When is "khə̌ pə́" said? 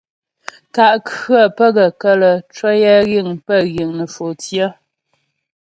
1.09-1.69